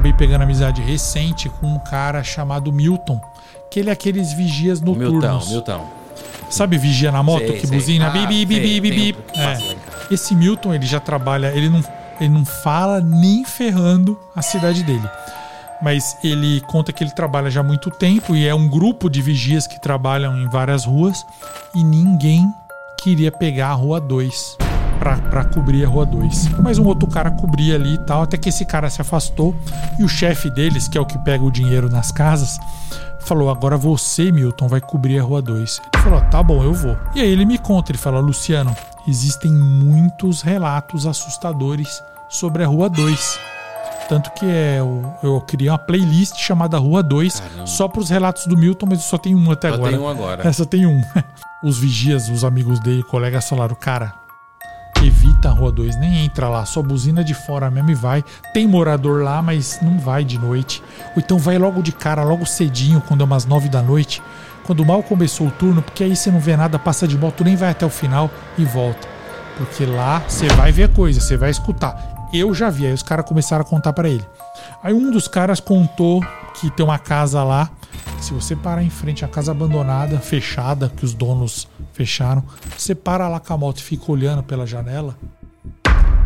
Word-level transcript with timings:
acabei 0.00 0.12
pegando 0.14 0.42
amizade 0.42 0.80
recente 0.80 1.50
com 1.50 1.66
um 1.66 1.78
cara 1.78 2.24
chamado 2.24 2.72
Milton, 2.72 3.20
que 3.70 3.78
ele 3.78 3.90
é 3.90 3.92
aqueles 3.92 4.32
vigias 4.32 4.80
noturnos. 4.80 5.46
Milton, 5.50 5.78
Milton. 5.78 5.90
Sabe 6.48 6.78
vigia 6.78 7.12
na 7.12 7.22
moto 7.22 7.46
Sei, 7.46 7.60
que 7.60 7.66
sei. 7.66 7.76
buzina? 7.76 8.06
Ah, 8.06 8.10
bi, 8.10 8.26
bi, 8.26 8.54
sei, 8.54 8.80
bi, 8.80 8.90
bi, 8.90 9.16
um 9.36 9.40
É. 9.40 9.76
Esse 10.10 10.34
Milton, 10.34 10.72
ele 10.72 10.86
já 10.86 10.98
trabalha, 10.98 11.48
ele 11.48 11.68
não, 11.68 11.84
ele 12.18 12.30
não 12.30 12.46
fala 12.46 12.98
nem 13.00 13.44
ferrando 13.44 14.18
a 14.34 14.40
cidade 14.40 14.82
dele. 14.82 15.08
Mas 15.82 16.16
ele 16.24 16.62
conta 16.62 16.92
que 16.94 17.04
ele 17.04 17.12
trabalha 17.12 17.50
já 17.50 17.60
há 17.60 17.64
muito 17.64 17.90
tempo 17.90 18.34
e 18.34 18.46
é 18.46 18.54
um 18.54 18.68
grupo 18.68 19.10
de 19.10 19.20
vigias 19.20 19.66
que 19.66 19.78
trabalham 19.78 20.36
em 20.38 20.48
várias 20.48 20.86
ruas 20.86 21.26
e 21.74 21.84
ninguém 21.84 22.50
queria 23.02 23.30
pegar 23.30 23.68
a 23.68 23.74
rua 23.74 24.00
2 24.00 24.69
pra 25.00 25.44
cobrir 25.44 25.84
a 25.84 25.88
rua 25.88 26.04
2. 26.04 26.58
Mas 26.58 26.78
um 26.78 26.86
outro 26.86 27.08
cara 27.08 27.30
cobria 27.30 27.74
ali 27.74 27.94
e 27.94 27.98
tal, 27.98 28.22
até 28.22 28.36
que 28.36 28.48
esse 28.50 28.64
cara 28.64 28.90
se 28.90 29.00
afastou 29.00 29.56
e 29.98 30.04
o 30.04 30.08
chefe 30.08 30.50
deles, 30.50 30.86
que 30.86 30.98
é 30.98 31.00
o 31.00 31.06
que 31.06 31.18
pega 31.18 31.42
o 31.42 31.50
dinheiro 31.50 31.88
nas 31.88 32.12
casas, 32.12 32.58
falou: 33.20 33.50
Agora 33.50 33.76
você, 33.76 34.30
Milton, 34.30 34.68
vai 34.68 34.80
cobrir 34.80 35.18
a 35.18 35.22
rua 35.22 35.40
2. 35.40 35.80
Ele 35.94 36.02
falou: 36.02 36.20
Tá 36.22 36.42
bom, 36.42 36.62
eu 36.62 36.74
vou. 36.74 36.96
E 37.14 37.20
aí 37.20 37.28
ele 37.28 37.44
me 37.44 37.58
conta: 37.58 37.90
Ele 37.90 37.98
fala, 37.98 38.20
Luciano, 38.20 38.76
existem 39.08 39.50
muitos 39.52 40.42
relatos 40.42 41.06
assustadores 41.06 42.02
sobre 42.28 42.62
a 42.62 42.66
rua 42.66 42.88
2. 42.88 43.40
Tanto 44.08 44.32
que 44.32 44.44
é, 44.44 44.80
eu, 44.80 45.14
eu 45.22 45.40
criei 45.42 45.70
uma 45.70 45.78
playlist 45.78 46.36
chamada 46.36 46.76
Rua 46.78 47.00
2 47.00 47.38
Caramba. 47.38 47.66
só 47.68 47.86
para 47.86 48.00
os 48.00 48.10
relatos 48.10 48.44
do 48.44 48.56
Milton, 48.56 48.86
mas 48.88 49.04
só 49.04 49.16
tenho 49.16 49.38
um 49.38 49.52
até 49.52 49.68
Só 49.68 49.76
agora. 49.76 49.92
tem 49.92 50.00
um 50.00 50.08
agora. 50.08 50.42
Essa 50.48 50.66
tem 50.66 50.84
um. 50.84 51.00
Os 51.62 51.78
vigias, 51.78 52.30
os 52.30 52.42
amigos 52.42 52.80
dele, 52.80 53.02
colegas 53.02 53.46
falaram, 53.46 53.76
cara, 53.76 54.14
evita 55.40 55.48
a 55.48 55.52
rua 55.52 55.72
2, 55.72 55.96
nem 55.96 56.24
entra 56.24 56.48
lá, 56.48 56.66
só 56.66 56.82
buzina 56.82 57.24
de 57.24 57.32
fora 57.32 57.70
mesmo 57.70 57.90
e 57.90 57.94
vai. 57.94 58.22
Tem 58.52 58.66
morador 58.66 59.22
lá, 59.22 59.40
mas 59.40 59.78
não 59.80 59.98
vai 59.98 60.22
de 60.22 60.38
noite. 60.38 60.82
Ou 61.16 61.22
então 61.22 61.38
vai 61.38 61.56
logo 61.56 61.82
de 61.82 61.92
cara, 61.92 62.22
logo 62.22 62.44
cedinho, 62.44 63.00
quando 63.00 63.22
é 63.22 63.24
umas 63.24 63.46
9 63.46 63.68
da 63.68 63.80
noite, 63.80 64.22
quando 64.64 64.84
mal 64.84 65.02
começou 65.02 65.46
o 65.46 65.50
turno, 65.50 65.80
porque 65.80 66.04
aí 66.04 66.14
você 66.14 66.30
não 66.30 66.40
vê 66.40 66.56
nada, 66.56 66.78
passa 66.78 67.08
de 67.08 67.16
moto, 67.16 67.42
nem 67.42 67.56
vai 67.56 67.70
até 67.70 67.86
o 67.86 67.90
final 67.90 68.30
e 68.58 68.64
volta. 68.64 69.08
Porque 69.56 69.86
lá 69.86 70.22
você 70.28 70.46
vai 70.48 70.70
ver 70.72 70.92
coisa, 70.92 71.20
você 71.20 71.36
vai 71.36 71.50
escutar. 71.50 72.28
Eu 72.32 72.54
já 72.54 72.68
vi, 72.68 72.86
aí 72.86 72.92
os 72.92 73.02
caras 73.02 73.24
começaram 73.24 73.62
a 73.62 73.66
contar 73.66 73.92
pra 73.92 74.08
ele. 74.08 74.24
Aí 74.82 74.92
um 74.92 75.10
dos 75.10 75.26
caras 75.26 75.58
contou 75.58 76.22
que 76.54 76.70
tem 76.70 76.84
uma 76.84 76.98
casa 76.98 77.42
lá. 77.42 77.68
Se 78.20 78.34
você 78.34 78.54
parar 78.54 78.82
em 78.82 78.90
frente 78.90 79.24
à 79.24 79.28
casa 79.28 79.50
abandonada, 79.50 80.18
fechada, 80.18 80.92
que 80.94 81.04
os 81.04 81.14
donos 81.14 81.66
fecharam, 81.92 82.44
você 82.76 82.94
para 82.94 83.26
lá 83.28 83.40
com 83.40 83.54
a 83.54 83.56
moto 83.56 83.78
e 83.78 83.82
fica 83.82 84.12
olhando 84.12 84.42
pela 84.42 84.66
janela, 84.66 85.16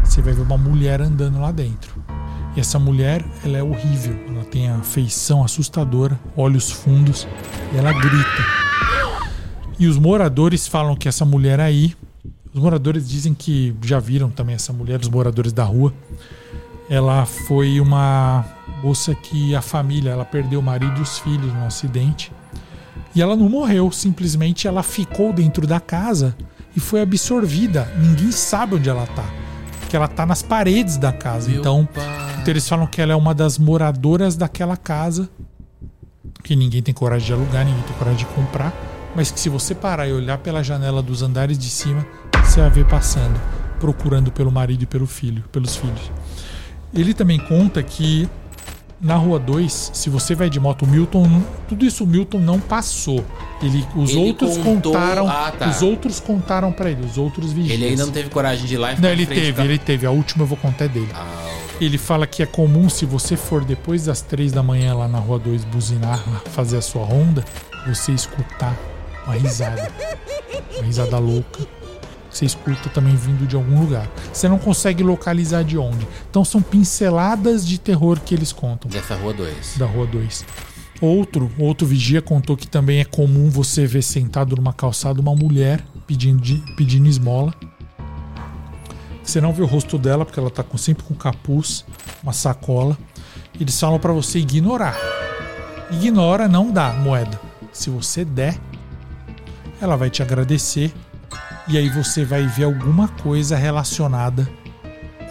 você 0.03 0.21
vai 0.21 0.35
ver 0.35 0.43
uma 0.43 0.59
mulher 0.59 1.01
andando 1.01 1.41
lá 1.41 1.53
dentro. 1.53 2.05
E 2.57 2.61
essa 2.61 2.79
mulher, 2.79 3.25
ela 3.45 3.59
é 3.59 3.63
horrível. 3.63 4.17
Ela 4.29 4.45
tem 4.45 4.69
a 4.69 4.79
feição 4.81 5.45
assustadora, 5.45 6.19
olhos 6.37 6.71
fundos, 6.71 7.27
e 7.73 7.77
ela 7.77 7.93
grita. 7.93 8.45
E 9.79 9.87
os 9.87 9.99
moradores 9.99 10.67
falam 10.69 10.95
que 10.95 11.09
essa 11.09 11.25
mulher 11.25 11.61
aí, 11.61 11.97
os 12.53 12.61
moradores 12.61 13.09
dizem 13.09 13.35
que 13.35 13.75
já 13.83 13.99
viram 13.99 14.31
também 14.31 14.55
essa 14.55 14.73
mulher, 14.73 15.01
os 15.01 15.09
moradores 15.09 15.53
da 15.53 15.65
rua. 15.65 15.93
Ela 16.89 17.25
foi 17.25 17.81
uma 17.81 18.45
moça 18.85 19.15
que 19.15 19.55
a 19.55 19.63
família, 19.63 20.11
ela 20.11 20.27
perdeu 20.27 20.61
o 20.61 20.63
marido 20.63 20.99
e 20.99 21.03
os 21.03 21.19
filhos 21.19 21.51
num 21.55 21.65
acidente. 21.65 22.31
E 23.15 23.23
ela 23.23 23.35
não 23.35 23.49
morreu, 23.49 23.91
simplesmente 23.91 24.69
ela 24.69 24.83
ficou 24.83 25.33
dentro 25.33 25.67
da 25.67 25.81
casa 25.81 26.37
e 26.77 26.81
foi 26.81 27.01
absorvida. 27.01 27.91
Ninguém 27.99 28.31
sabe 28.31 28.75
onde 28.75 28.91
ela 28.91 29.07
tá. 29.07 29.25
Porque 29.81 29.97
ela 29.97 30.07
tá 30.07 30.27
nas 30.27 30.43
paredes 30.43 30.99
da 30.99 31.13
casa. 31.13 31.51
Então, 31.51 31.89
então 32.43 32.45
eles 32.47 32.69
falam 32.69 32.87
que 32.87 33.01
ela 33.01 33.13
é 33.13 33.17
uma 33.17 33.35
das 33.35 33.57
moradoras 33.57 34.37
daquela 34.37 34.77
casa. 34.77 35.31
Que 36.43 36.55
ninguém 36.55 36.83
tem 36.83 36.93
coragem 36.93 37.27
de 37.27 37.33
alugar, 37.33 37.65
ninguém 37.65 37.83
tem 37.85 37.97
coragem 37.97 38.19
de 38.19 38.27
comprar. 38.35 38.71
Mas 39.17 39.31
que 39.31 39.41
se 39.41 39.49
você 39.49 39.75
parar 39.75 40.07
e 40.07 40.13
olhar 40.13 40.37
pela 40.39 40.63
janela 40.63 41.01
dos 41.01 41.23
andares 41.23 41.57
de 41.57 41.71
cima, 41.71 42.07
você 42.45 42.61
vai 42.61 42.69
ver 42.69 42.87
passando, 42.87 43.41
procurando 43.81 44.31
pelo 44.31 44.53
marido 44.53 44.83
e 44.83 44.87
pelo 44.87 45.07
filho, 45.07 45.43
pelos 45.51 45.75
filhos. 45.75 46.11
Ele 46.93 47.15
também 47.15 47.39
conta 47.39 47.83
que 47.83 48.29
na 49.05 49.17
rua 49.17 49.39
2, 49.39 49.91
se 49.93 50.09
você 50.09 50.35
vai 50.35 50.49
de 50.49 50.59
moto, 50.59 50.83
o 50.85 50.89
Milton, 50.89 51.43
tudo 51.69 51.85
isso 51.85 52.05
o 52.05 52.07
Milton 52.07 52.39
não 52.39 52.59
passou. 52.59 53.23
Ele, 53.63 53.87
os 53.95 54.11
Ele 54.11 54.19
outros 54.29 54.57
contou- 54.57 54.93
contaram, 54.95 55.29
Ah, 55.29 55.53
tá. 55.57 55.69
os 55.69 55.83
outros 55.83 56.19
contaram 56.21 56.73
pra 56.73 56.91
ele, 56.91 57.05
os 57.05 57.19
outros 57.19 57.53
vigias. 57.53 57.75
Ele 57.75 57.89
ainda 57.91 58.07
não 58.07 58.13
teve 58.13 58.31
coragem 58.31 58.65
de 58.67 58.75
ir 58.75 58.79
lá 58.79 58.95
e 58.95 59.01
Não, 59.01 59.11
ele 59.11 59.27
frente 59.27 59.41
teve, 59.41 59.53
da- 59.53 59.65
ele 59.65 59.79
teve. 59.79 60.07
A 60.07 60.11
última 60.11 60.43
eu 60.45 60.47
vou 60.47 60.57
contar 60.57 60.87
é 60.87 60.89
dele. 60.89 61.11
Ah, 61.15 61.27
Ele 61.81 61.99
fala 61.99 62.25
que 62.27 62.41
é 62.43 62.47
comum, 62.47 62.89
se 62.89 63.05
você 63.05 63.37
for 63.37 63.65
depois 63.65 64.05
das 64.07 64.21
três 64.23 64.53
da 64.53 64.63
manhã 64.63 64.95
lá 64.95 65.07
na 65.09 65.19
rua 65.19 65.39
2 65.41 65.65
buzinar, 65.65 66.19
fazer 66.53 66.77
a 66.79 66.81
sua 66.81 67.05
ronda, 67.05 67.45
você 67.87 68.13
escutar 68.13 68.75
uma 69.27 69.35
risada. 69.35 69.91
Uma 70.77 70.85
risada 70.85 71.19
louca. 71.19 71.67
Você 72.35 72.45
escuta 72.47 72.89
também 72.91 73.15
vindo 73.15 73.47
de 73.47 73.55
algum 73.55 73.81
lugar. 73.81 74.09
Você 74.33 74.49
não 74.49 74.59
consegue 74.59 75.05
localizar 75.05 75.63
de 75.63 75.79
onde. 75.79 76.05
Então 76.29 76.45
são 76.45 76.61
pinceladas 76.61 77.65
de 77.67 77.79
terror 77.79 78.19
que 78.19 78.35
eles 78.35 78.53
contam 78.53 78.91
dessa 78.91 79.15
rua 79.15 79.33
2. 79.33 79.77
da 79.79 79.87
rua 79.87 80.05
2. 80.05 80.45
Outro, 81.01 81.49
outro 81.59 81.87
vigia 81.87 82.21
contou 82.21 82.57
que 82.57 82.67
também 82.67 82.99
é 83.01 83.05
comum 83.05 83.49
você 83.51 83.87
ver 83.87 84.03
sentado 84.03 84.57
numa 84.57 84.73
calçada 84.73 85.21
uma 85.21 85.35
mulher 85.35 85.85
pedindo, 86.09 86.41
de- 86.43 86.63
pedindo 86.77 87.07
esmola. 87.09 87.55
Você 89.23 89.41
não 89.41 89.53
vê 89.53 89.63
o 89.63 89.67
rosto 89.67 89.97
dela 89.97 90.25
porque 90.25 90.39
ela 90.41 90.51
tá 90.51 90.63
com, 90.63 90.77
sempre 90.77 91.05
com 91.05 91.15
capuz, 91.15 91.85
uma 92.23 92.33
sacola. 92.33 92.99
Eles 93.61 93.79
falam 93.79 93.99
pra 93.99 94.13
você 94.13 94.41
ignorar. 94.41 94.97
Ignora, 95.91 96.49
não 96.49 96.71
dá 96.73 96.93
moeda. 96.95 97.41
Se 97.73 97.91
você 97.91 98.25
der, 98.25 98.59
ela 99.81 99.97
vai 99.97 100.11
te 100.11 100.23
agradecer 100.23 100.93
e 101.69 101.79
aí 101.79 101.89
você 101.89 102.25
vai 102.25 102.47
ver 102.47 102.65
alguma 102.65 103.09
coisa 103.09 103.57
relacionada 103.57 104.49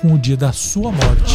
com 0.01 0.13
o 0.13 0.19
dia 0.19 0.35
da 0.37 0.51
sua 0.51 0.91
morte. 0.91 1.33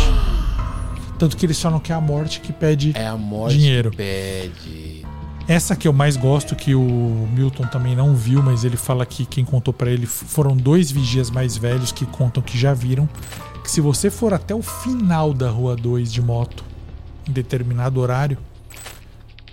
Tanto 1.19 1.37
que 1.37 1.47
eles 1.47 1.61
falam 1.61 1.81
que 1.81 1.91
é 1.93 1.95
a 1.95 2.01
morte 2.01 2.41
que 2.41 2.53
pede 2.53 2.93
É 2.95 3.07
a 3.09 3.17
morte 3.17 3.59
Dinheiro. 3.59 3.91
que 3.91 3.97
pede. 3.97 5.07
essa 5.49 5.75
que 5.75 5.89
eu 5.89 5.93
mais 5.93 6.17
gosto, 6.17 6.55
que 6.55 6.75
o 6.75 7.29
Milton 7.35 7.65
também 7.67 7.97
não 7.97 8.15
viu, 8.15 8.41
mas 8.43 8.63
ele 8.65 8.77
fala 8.77 9.05
que 9.05 9.25
quem 9.27 9.45
contou 9.45 9.75
pra 9.75 9.91
ele 9.91 10.07
foram 10.07 10.57
dois 10.57 10.91
vigias 10.91 11.31
mais 11.31 11.57
velhos 11.57 11.91
que 11.91 12.07
contam 12.07 12.43
que 12.43 12.57
já 12.59 12.73
viram. 12.75 13.09
Que 13.65 13.71
se 13.71 13.81
você 13.81 14.11
for 14.11 14.33
até 14.33 14.55
o 14.55 14.63
final 14.63 15.35
da 15.35 15.51
rua 15.51 15.75
2 15.77 16.13
de 16.13 16.23
moto, 16.23 16.65
em 17.29 17.33
determinado 17.33 18.01
horário, 18.01 18.39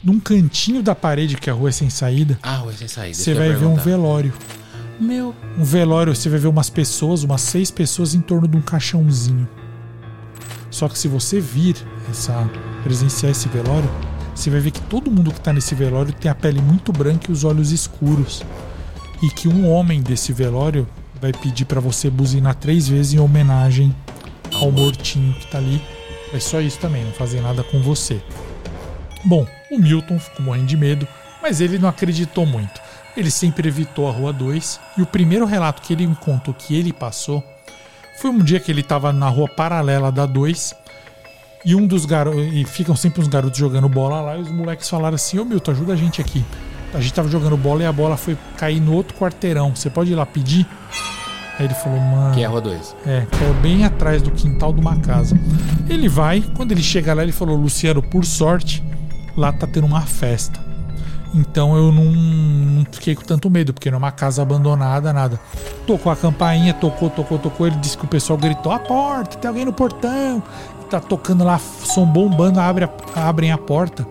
num 0.04 0.20
cantinho 0.20 0.84
da 0.84 0.94
parede, 0.94 1.36
que 1.36 1.50
a 1.50 1.54
rua 1.54 1.70
é 1.70 1.72
sem 1.72 1.90
saída, 1.90 2.38
Ah, 2.44 2.58
rua 2.58 2.74
sem 2.74 2.88
saída. 2.88 3.16
você 3.18 3.34
vai 3.34 3.52
ver 3.54 3.66
um 3.66 3.76
velório. 3.76 4.32
Meu. 5.00 5.36
Um 5.58 5.64
velório, 5.64 6.16
você 6.16 6.30
vai 6.30 6.40
ver 6.40 6.48
umas 6.48 6.70
pessoas, 6.70 7.24
umas 7.24 7.42
seis 7.42 7.70
pessoas 7.70 8.14
em 8.14 8.22
torno 8.22 8.48
de 8.48 8.56
um 8.56 8.62
caixãozinho. 8.62 9.48
Só 10.72 10.88
que 10.88 10.98
se 10.98 11.08
você 11.08 11.40
vir 11.40 11.76
essa 12.10 12.50
presenciar 12.84 13.32
esse 13.32 13.48
velório, 13.50 13.90
você 14.34 14.50
vai 14.50 14.60
ver 14.60 14.72
que 14.72 14.82
todo 14.82 15.12
mundo 15.12 15.34
que 15.34 15.40
tá 15.40 15.54
nesse 15.54 15.74
velório 15.76 16.14
tem 16.14 16.30
a 16.30 16.36
pele 16.36 16.62
muito 16.62 16.92
branca 16.92 17.30
e 17.30 17.32
os 17.32 17.44
olhos 17.44 17.72
escuros. 17.72 18.44
E 19.22 19.30
que 19.30 19.48
um 19.48 19.70
homem 19.70 20.02
desse 20.02 20.34
velório 20.34 20.88
vai 21.22 21.32
pedir 21.32 21.66
pra 21.66 21.80
você 21.80 22.10
buzinar 22.10 22.56
três 22.56 22.88
vezes 22.88 23.14
em 23.14 23.20
homenagem 23.20 23.96
ao 24.54 24.72
mortinho 24.72 25.34
que 25.34 25.48
tá 25.48 25.58
ali. 25.58 25.82
É 26.34 26.40
só 26.40 26.60
isso 26.60 26.80
também, 26.80 27.04
não 27.04 27.14
fazer 27.14 27.42
nada 27.42 27.64
com 27.64 27.82
você. 27.82 28.22
Bom, 29.24 29.48
o 29.72 29.80
Milton 29.80 30.20
ficou 30.20 30.46
morrendo 30.46 30.68
de 30.68 30.78
medo, 30.78 31.08
mas 31.42 31.62
ele 31.62 31.80
não 31.80 31.90
acreditou 31.90 32.46
muito. 32.46 32.85
Ele 33.16 33.32
sempre 33.32 33.68
evitou 33.68 34.08
a 34.08 34.12
Rua 34.12 34.34
2 34.34 34.80
e 34.98 35.02
o 35.02 35.06
primeiro 35.06 35.46
relato 35.46 35.82
que 35.82 35.94
ele 35.94 36.06
me 36.06 36.16
contou 36.16 36.54
que 36.54 36.76
ele 36.76 36.92
passou 36.92 37.44
foi 38.18 38.30
um 38.30 38.40
dia 38.40 38.60
que 38.60 38.72
ele 38.72 38.82
estava 38.82 39.12
na 39.12 39.28
rua 39.28 39.48
paralela 39.48 40.12
da 40.12 40.26
2 40.26 40.74
e 41.66 41.76
um 41.76 41.86
dos 41.86 42.06
garotos. 42.06 42.42
E 42.54 42.64
ficam 42.66 42.96
sempre 42.96 43.22
uns 43.22 43.28
garotos 43.28 43.58
jogando 43.58 43.90
bola 43.90 44.22
lá 44.22 44.38
e 44.38 44.42
os 44.42 44.52
moleques 44.52 44.90
falaram 44.90 45.16
assim: 45.16 45.40
Ô 45.40 45.46
Milton, 45.46 45.72
ajuda 45.72 45.94
a 45.94 45.96
gente 45.96 46.22
aqui. 46.22 46.44
A 46.94 47.02
gente 47.02 47.14
tava 47.14 47.28
jogando 47.28 47.58
bola 47.58 47.84
e 47.84 47.86
a 47.86 47.92
bola 47.92 48.16
foi 48.16 48.38
cair 48.58 48.80
no 48.80 48.94
outro 48.94 49.18
quarteirão. 49.18 49.76
Você 49.76 49.90
pode 49.90 50.12
ir 50.12 50.16
lá 50.16 50.26
pedir? 50.26 50.66
Aí 51.58 51.66
ele 51.66 51.74
falou, 51.74 52.00
mano. 52.00 52.34
Que 52.34 52.44
é 52.44 52.46
a 52.46 52.50
rua 52.50 52.62
2. 52.62 52.96
É, 53.06 53.26
que 53.30 53.44
é 53.44 53.54
bem 53.62 53.84
atrás 53.84 54.22
do 54.22 54.32
quintal 54.32 54.72
de 54.72 54.80
uma 54.80 54.98
casa. 54.98 55.38
Ele 55.90 56.08
vai, 56.08 56.42
quando 56.56 56.72
ele 56.72 56.84
chega 56.84 57.14
lá, 57.14 57.24
ele 57.24 57.32
falou: 57.32 57.58
Luciano, 57.58 58.02
por 58.02 58.24
sorte, 58.24 58.84
lá 59.36 59.52
tá 59.52 59.68
tendo 59.68 59.88
uma 59.88 60.02
festa. 60.02 60.65
Então 61.36 61.76
eu 61.76 61.92
não, 61.92 62.06
não 62.06 62.86
fiquei 62.92 63.14
com 63.14 63.24
tanto 63.24 63.50
medo, 63.50 63.74
porque 63.74 63.92
não 63.92 63.98
é 63.98 64.00
uma 64.00 64.12
casa 64.12 64.42
abandonada, 64.42 65.12
nada. 65.12 65.38
Tocou 65.86 66.10
a 66.12 66.16
campainha, 66.16 66.74
tocou, 66.74 67.10
tocou, 67.10 67.38
tocou. 67.38 67.68
Ele 67.68 67.76
disse 67.78 67.98
que 67.98 68.06
o 68.06 68.08
pessoal 68.08 68.40
gritou: 68.40 68.72
a 68.72 68.80
porta, 68.80 69.38
tem 69.38 69.50
alguém 69.50 69.66
no 69.66 69.74
portão. 69.74 70.42
Tá 70.90 71.00
tocando 71.00 71.44
lá, 71.44 71.60
som 71.60 72.06
bombando, 72.06 72.60
abre 72.60 72.86
a- 72.86 73.28
abrem 73.28 73.52
a 73.52 73.58
porta. 73.58 74.08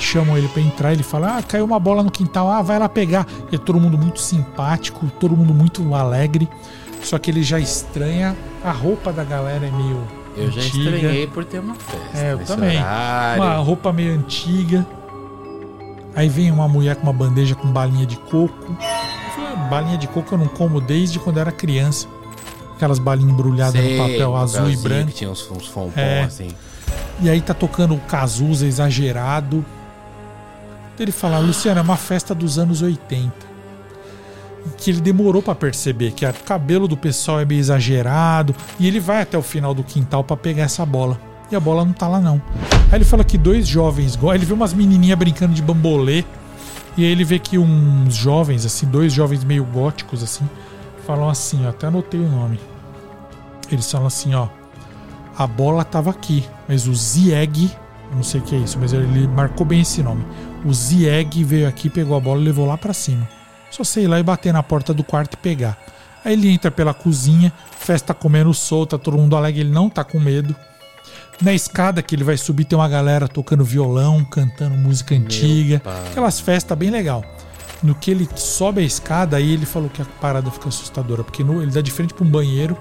Chamam 0.00 0.36
ele 0.36 0.48
pra 0.48 0.60
entrar, 0.60 0.92
ele 0.92 1.02
fala: 1.04 1.38
Ah, 1.38 1.42
caiu 1.42 1.64
uma 1.64 1.78
bola 1.78 2.02
no 2.02 2.10
quintal, 2.10 2.50
ah, 2.50 2.60
vai 2.60 2.78
lá 2.78 2.88
pegar. 2.88 3.26
E 3.52 3.54
é 3.54 3.58
todo 3.58 3.80
mundo 3.80 3.96
muito 3.96 4.20
simpático, 4.20 5.06
todo 5.20 5.36
mundo 5.36 5.54
muito 5.54 5.94
alegre. 5.94 6.48
Só 7.02 7.18
que 7.18 7.30
ele 7.30 7.42
já 7.42 7.60
estranha, 7.60 8.36
a 8.64 8.72
roupa 8.72 9.12
da 9.12 9.22
galera 9.22 9.64
é 9.64 9.70
meio 9.70 10.02
Eu 10.36 10.50
já 10.50 10.60
antiga. 10.60 10.90
estranhei 10.96 11.26
por 11.28 11.44
ter 11.44 11.60
uma 11.60 11.74
festa. 11.76 12.18
É, 12.18 12.32
eu 12.32 12.38
também. 12.40 12.78
horário. 12.78 13.42
Uma 13.42 13.54
roupa 13.58 13.92
meio 13.92 14.12
antiga. 14.14 14.84
Aí 16.16 16.28
vem 16.30 16.50
uma 16.50 16.66
mulher 16.66 16.96
com 16.96 17.02
uma 17.02 17.12
bandeja 17.12 17.54
com 17.54 17.68
balinha 17.70 18.06
de 18.06 18.16
coco. 18.16 18.76
Falei, 19.34 19.68
Balinha 19.68 19.98
de 19.98 20.08
coco 20.08 20.34
eu 20.34 20.38
não 20.38 20.48
como 20.48 20.80
desde 20.80 21.18
quando 21.18 21.38
era 21.38 21.52
criança. 21.52 22.08
Aquelas 22.74 22.98
balinhas 22.98 23.32
embrulhadas 23.32 23.80
Sei, 23.80 23.98
no 23.98 24.02
papel 24.08 24.36
azul 24.36 24.70
e 24.70 24.76
branco. 24.76 25.08
Que 25.08 25.14
tinha 25.14 25.30
uns, 25.30 25.50
uns 25.50 25.66
fompom 25.66 26.00
É. 26.00 26.22
assim. 26.22 26.48
E 27.20 27.28
aí 27.28 27.40
tá 27.40 27.52
tocando 27.54 27.94
o 27.94 28.00
Cazuza 28.00 28.66
exagerado. 28.66 29.64
Ele 30.98 31.12
fala, 31.12 31.38
Luciano, 31.38 31.80
é 31.80 31.82
uma 31.82 31.96
festa 31.96 32.34
dos 32.34 32.58
anos 32.58 32.80
80. 32.80 33.32
E 34.66 34.68
Que 34.78 34.90
ele 34.90 35.00
demorou 35.00 35.42
pra 35.42 35.54
perceber 35.54 36.12
que 36.12 36.24
o 36.24 36.32
cabelo 36.44 36.88
do 36.88 36.96
pessoal 36.96 37.40
é 37.40 37.44
meio 37.44 37.60
exagerado. 37.60 38.54
E 38.78 38.86
ele 38.86 39.00
vai 39.00 39.22
até 39.22 39.36
o 39.36 39.42
final 39.42 39.74
do 39.74 39.82
quintal 39.84 40.24
pra 40.24 40.36
pegar 40.36 40.64
essa 40.64 40.84
bola. 40.86 41.20
E 41.50 41.56
a 41.56 41.60
bola 41.60 41.84
não 41.84 41.92
tá 41.92 42.08
lá 42.08 42.20
não. 42.20 42.40
Aí 42.90 42.98
ele 42.98 43.04
fala 43.04 43.24
que 43.24 43.38
dois 43.38 43.66
jovens, 43.66 44.18
ele 44.34 44.44
vê 44.44 44.52
umas 44.52 44.72
menininhas 44.72 45.18
brincando 45.18 45.54
de 45.54 45.62
bambolê. 45.62 46.24
E 46.96 47.04
aí 47.04 47.10
ele 47.10 47.24
vê 47.24 47.38
que 47.38 47.58
uns 47.58 48.14
jovens, 48.14 48.64
assim, 48.64 48.86
dois 48.86 49.12
jovens 49.12 49.44
meio 49.44 49.64
góticos, 49.64 50.22
assim, 50.22 50.48
falam 51.06 51.28
assim, 51.28 51.66
ó, 51.66 51.70
até 51.70 51.86
anotei 51.88 52.20
o 52.20 52.28
nome. 52.28 52.58
Eles 53.70 53.90
falam 53.90 54.06
assim, 54.06 54.34
ó, 54.34 54.48
a 55.36 55.46
bola 55.46 55.84
tava 55.84 56.10
aqui, 56.10 56.48
mas 56.66 56.86
o 56.86 56.94
Zieg, 56.94 57.70
não 58.14 58.22
sei 58.22 58.40
o 58.40 58.44
que 58.44 58.54
é 58.54 58.58
isso, 58.58 58.78
mas 58.80 58.92
ele 58.92 59.28
marcou 59.28 59.66
bem 59.66 59.82
esse 59.82 60.02
nome. 60.02 60.24
O 60.64 60.72
Zieg 60.72 61.44
veio 61.44 61.68
aqui, 61.68 61.90
pegou 61.90 62.16
a 62.16 62.20
bola 62.20 62.40
e 62.40 62.44
levou 62.44 62.66
lá 62.66 62.78
pra 62.78 62.94
cima. 62.94 63.28
Só 63.70 63.84
sei 63.84 64.08
lá 64.08 64.18
e 64.18 64.22
bater 64.22 64.52
na 64.52 64.62
porta 64.62 64.94
do 64.94 65.04
quarto 65.04 65.34
e 65.34 65.36
pegar. 65.36 65.76
Aí 66.24 66.32
ele 66.32 66.48
entra 66.48 66.70
pela 66.70 66.94
cozinha, 66.94 67.52
festa 67.78 68.14
comendo 68.14 68.54
solta, 68.54 68.98
todo 68.98 69.18
mundo 69.18 69.36
alegre, 69.36 69.60
ele 69.60 69.70
não 69.70 69.90
tá 69.90 70.02
com 70.02 70.18
medo. 70.18 70.56
Na 71.40 71.52
escada 71.52 72.02
que 72.02 72.14
ele 72.14 72.24
vai 72.24 72.36
subir 72.36 72.64
tem 72.64 72.78
uma 72.78 72.88
galera 72.88 73.28
tocando 73.28 73.64
violão, 73.64 74.24
cantando 74.24 74.74
música 74.76 75.14
antiga. 75.14 75.82
Aquelas 76.10 76.40
festas 76.40 76.76
bem 76.78 76.90
legal. 76.90 77.22
No 77.82 77.94
que 77.94 78.10
ele 78.10 78.28
sobe 78.36 78.80
a 78.80 78.84
escada, 78.84 79.36
aí 79.36 79.52
ele 79.52 79.66
falou 79.66 79.90
que 79.90 80.00
a 80.00 80.04
parada 80.20 80.50
fica 80.50 80.68
assustadora, 80.68 81.22
porque 81.22 81.44
no- 81.44 81.62
ele 81.62 81.70
dá 81.70 81.80
de 81.82 81.90
frente 81.90 82.14
pra 82.14 82.24
um 82.24 82.30
banheiro 82.30 82.76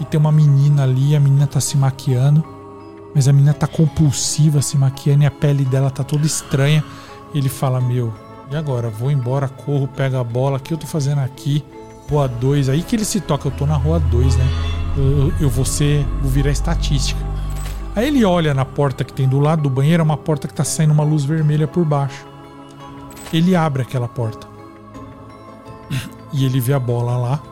e 0.00 0.04
tem 0.04 0.18
uma 0.18 0.32
menina 0.32 0.82
ali, 0.84 1.14
a 1.14 1.20
menina 1.20 1.46
tá 1.46 1.60
se 1.60 1.76
maquiando, 1.76 2.42
mas 3.14 3.28
a 3.28 3.32
menina 3.34 3.52
tá 3.52 3.66
compulsiva 3.66 4.62
se 4.62 4.78
maquiando 4.78 5.24
e 5.24 5.26
a 5.26 5.30
pele 5.30 5.64
dela 5.64 5.90
tá 5.90 6.02
toda 6.02 6.24
estranha. 6.26 6.82
Ele 7.34 7.50
fala: 7.50 7.80
Meu, 7.82 8.14
e 8.50 8.56
agora? 8.56 8.88
Vou 8.88 9.10
embora, 9.10 9.46
corro, 9.46 9.86
pego 9.86 10.16
a 10.16 10.24
bola, 10.24 10.56
o 10.56 10.60
que 10.60 10.72
eu 10.72 10.78
tô 10.78 10.86
fazendo 10.86 11.18
aqui? 11.20 11.62
Rua 12.08 12.26
2, 12.26 12.68
aí 12.70 12.82
que 12.82 12.96
ele 12.96 13.04
se 13.04 13.20
toca, 13.20 13.46
eu 13.46 13.52
tô 13.52 13.66
na 13.66 13.76
rua 13.76 14.00
2, 14.00 14.36
né? 14.36 14.44
Eu, 14.96 15.32
eu 15.38 15.48
vou 15.50 15.64
ser, 15.66 16.04
vou 16.22 16.30
virar 16.30 16.50
estatística. 16.50 17.20
Aí 17.94 18.06
ele 18.06 18.24
olha 18.24 18.54
na 18.54 18.64
porta 18.64 19.04
que 19.04 19.12
tem 19.12 19.28
do 19.28 19.40
lado 19.40 19.62
do 19.62 19.70
banheiro, 19.70 20.00
é 20.00 20.04
uma 20.04 20.16
porta 20.16 20.46
que 20.46 20.54
tá 20.54 20.64
saindo 20.64 20.92
uma 20.92 21.02
luz 21.02 21.24
vermelha 21.24 21.66
por 21.66 21.84
baixo. 21.84 22.24
Ele 23.32 23.56
abre 23.56 23.82
aquela 23.82 24.08
porta. 24.08 24.46
E 26.32 26.44
ele 26.44 26.60
vê 26.60 26.72
a 26.72 26.78
bola 26.78 27.16
lá. 27.16 27.42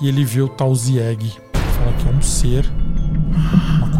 E 0.00 0.08
ele 0.08 0.24
vê 0.24 0.40
o 0.40 0.48
tal 0.48 0.74
Zieg. 0.74 1.36
Fala 1.52 1.92
que 1.92 2.08
é 2.08 2.12
um 2.12 2.22
ser. 2.22 2.79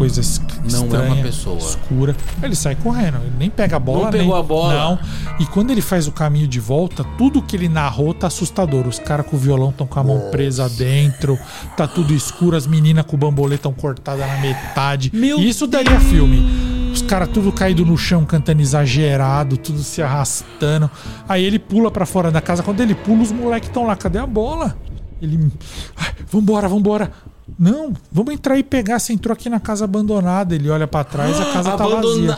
Coisa 0.01 0.21
es- 0.21 0.39
Não 0.39 0.79
é 0.81 0.83
estranha, 0.85 1.13
uma 1.13 1.23
pessoa. 1.23 1.57
escura. 1.57 2.15
Ele 2.43 2.55
sai 2.55 2.75
correndo. 2.75 3.17
Ele 3.17 3.33
nem 3.39 3.49
pega 3.49 3.75
a 3.75 3.79
bola. 3.79 4.03
Não 4.05 4.11
pegou 4.11 4.27
nem- 4.27 4.39
a 4.39 4.43
bola. 4.43 4.73
Não. 4.73 4.99
E 5.39 5.45
quando 5.45 5.71
ele 5.71 5.81
faz 5.81 6.07
o 6.07 6.11
caminho 6.11 6.47
de 6.47 6.59
volta, 6.59 7.03
tudo 7.17 7.41
que 7.41 7.55
ele 7.55 7.69
narrou 7.69 8.13
tá 8.13 8.27
assustador. 8.27 8.87
Os 8.87 8.99
caras 8.99 9.25
com 9.25 9.35
o 9.35 9.39
violão 9.39 9.69
estão 9.69 9.87
com 9.87 9.99
a 9.99 10.03
mão 10.03 10.29
presa 10.31 10.67
dentro. 10.69 11.37
Tá 11.77 11.87
tudo 11.87 12.13
escuro. 12.13 12.55
As 12.55 12.67
meninas 12.67 13.05
com 13.05 13.15
o 13.15 13.19
bambolê 13.19 13.55
estão 13.55 13.73
cortadas 13.73 14.25
na 14.27 14.37
metade. 14.37 15.11
Meu 15.13 15.39
Isso 15.39 15.65
daria 15.67 15.99
filme. 15.99 16.71
Os 16.93 17.01
caras 17.01 17.29
tudo 17.29 17.51
caído 17.53 17.85
no 17.85 17.97
chão, 17.97 18.25
cantando 18.25 18.61
exagerado, 18.61 19.55
tudo 19.57 19.79
se 19.81 20.01
arrastando. 20.01 20.91
Aí 21.27 21.43
ele 21.43 21.57
pula 21.57 21.89
pra 21.89 22.05
fora 22.05 22.29
da 22.29 22.41
casa. 22.41 22.61
Quando 22.63 22.81
ele 22.81 22.93
pula, 22.93 23.21
os 23.23 23.31
moleques 23.31 23.69
estão 23.69 23.85
lá. 23.85 23.95
Cadê 23.95 24.17
a 24.19 24.25
bola? 24.27 24.75
Ele. 25.21 25.51
Ai, 25.95 26.11
vambora, 26.29 26.67
vambora. 26.67 27.11
Não, 27.57 27.93
vamos 28.11 28.33
entrar 28.33 28.57
e 28.57 28.63
pegar. 28.63 28.99
Você 28.99 29.13
entrou 29.13 29.33
aqui 29.33 29.49
na 29.49 29.59
casa 29.59 29.85
abandonada. 29.85 30.55
Ele 30.55 30.69
olha 30.69 30.87
pra 30.87 31.03
trás, 31.03 31.39
a 31.39 31.45
casa 31.53 31.71
tá 31.77 31.83
Abandona- 31.83 32.37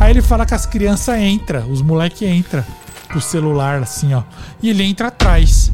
Aí 0.00 0.10
ele 0.10 0.22
fala 0.22 0.44
que 0.44 0.54
as 0.54 0.66
crianças 0.66 1.18
entram, 1.18 1.70
os 1.70 1.80
moleques 1.82 2.22
entram 2.28 2.64
pro 3.08 3.20
celular, 3.20 3.82
assim, 3.82 4.12
ó. 4.14 4.22
E 4.62 4.68
ele 4.68 4.82
entra 4.82 5.08
atrás, 5.08 5.72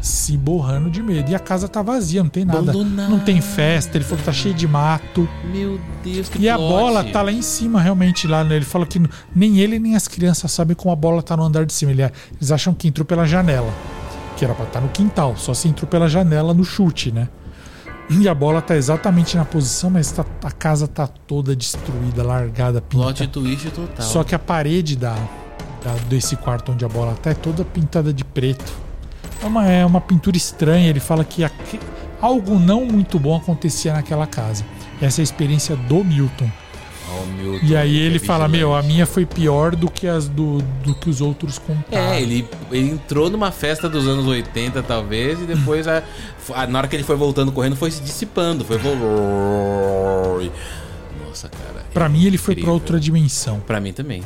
se 0.00 0.36
borrando 0.36 0.90
de 0.90 1.02
medo. 1.02 1.30
E 1.30 1.34
a 1.34 1.38
casa 1.38 1.66
tá 1.66 1.80
vazia, 1.82 2.22
não 2.22 2.30
tem 2.30 2.44
nada. 2.44 2.58
Abandonado. 2.70 3.10
Não 3.10 3.18
tem 3.18 3.40
festa. 3.40 3.96
Ele 3.96 4.04
falou 4.04 4.18
que 4.18 4.24
tá 4.24 4.32
cheio 4.32 4.54
de 4.54 4.68
mato. 4.68 5.26
Meu 5.50 5.80
Deus, 6.04 6.28
que 6.28 6.38
E 6.42 6.48
a 6.48 6.56
bola 6.58 7.02
tá 7.04 7.22
lá 7.22 7.32
em 7.32 7.42
cima, 7.42 7.80
realmente, 7.80 8.26
lá. 8.28 8.44
né? 8.44 8.54
Ele 8.56 8.64
falou 8.64 8.86
que 8.86 9.00
nem 9.34 9.58
ele 9.58 9.78
nem 9.78 9.96
as 9.96 10.06
crianças 10.06 10.52
sabem 10.52 10.76
como 10.76 10.92
a 10.92 10.96
bola 10.96 11.22
tá 11.22 11.36
no 11.36 11.42
andar 11.42 11.64
de 11.64 11.72
cima. 11.72 11.90
Ele- 11.90 12.02
eles 12.02 12.52
acham 12.52 12.74
que 12.74 12.86
entrou 12.86 13.04
pela 13.04 13.26
janela. 13.26 13.72
Que 14.36 14.44
era 14.44 14.54
pra 14.54 14.66
estar 14.66 14.80
no 14.80 14.88
quintal. 14.88 15.34
Só 15.36 15.54
se 15.54 15.66
entrou 15.68 15.88
pela 15.88 16.06
janela 16.08 16.52
no 16.52 16.64
chute, 16.64 17.10
né? 17.10 17.28
E 18.10 18.28
a 18.28 18.34
bola 18.34 18.60
tá 18.60 18.76
exatamente 18.76 19.36
na 19.36 19.44
posição, 19.44 19.88
mas 19.90 20.12
tá- 20.12 20.26
a 20.42 20.50
casa 20.50 20.86
tá 20.86 21.06
toda 21.06 21.56
destruída, 21.56 22.22
largada, 22.22 22.80
Plot 22.82 23.26
pintada. 23.26 23.30
twist 23.32 23.70
total. 23.70 24.06
Só 24.06 24.22
que 24.22 24.34
a 24.34 24.38
parede 24.38 24.94
da, 24.96 25.14
da- 25.82 25.94
desse 26.08 26.36
quarto 26.36 26.72
onde 26.72 26.84
a 26.84 26.88
bola 26.88 27.14
tá 27.14 27.30
é 27.30 27.34
toda 27.34 27.64
pintada 27.64 28.12
de 28.12 28.22
preto. 28.24 28.72
É 29.42 29.46
uma, 29.46 29.66
é 29.66 29.84
uma 29.86 30.00
pintura 30.00 30.36
estranha. 30.36 30.88
Ele 30.88 31.00
fala 31.00 31.24
que 31.24 31.42
aque- 31.44 31.80
algo 32.20 32.58
não 32.58 32.84
muito 32.84 33.18
bom 33.18 33.36
acontecia 33.36 33.94
naquela 33.94 34.26
casa. 34.26 34.64
Essa 35.00 35.20
é 35.20 35.22
a 35.22 35.24
experiência 35.24 35.74
do 35.74 36.04
Milton. 36.04 36.50
Meu 37.26 37.58
E 37.62 37.76
aí 37.76 37.96
ele 37.96 38.18
fala: 38.18 38.46
Meu, 38.48 38.74
a 38.74 38.82
minha 38.82 39.06
foi 39.06 39.24
pior 39.26 39.74
do 39.74 39.90
que 39.90 40.06
as 40.06 40.28
do, 40.28 40.58
do 40.84 40.94
que 40.94 41.08
os 41.10 41.20
outros 41.20 41.58
contaram. 41.58 42.12
É, 42.12 42.20
ele, 42.20 42.46
ele 42.70 42.90
entrou 42.90 43.28
numa 43.30 43.50
festa 43.50 43.88
dos 43.88 44.06
anos 44.08 44.26
80, 44.26 44.82
talvez, 44.82 45.40
e 45.40 45.44
depois, 45.44 45.86
a, 45.88 46.02
a- 46.54 46.66
na 46.66 46.78
hora 46.78 46.88
que 46.88 46.96
ele 46.96 47.04
foi 47.04 47.16
voltando 47.16 47.50
correndo, 47.52 47.76
foi 47.76 47.90
se 47.90 48.02
dissipando. 48.02 48.64
Foi. 48.64 48.78
Nossa, 51.26 51.48
cara. 51.48 51.84
Pra 51.92 52.08
mim, 52.08 52.24
ele 52.26 52.38
foi 52.38 52.56
pra 52.56 52.70
outra 52.72 52.98
dimensão. 53.00 53.60
Pra 53.60 53.80
mim 53.80 53.92
também. 53.92 54.22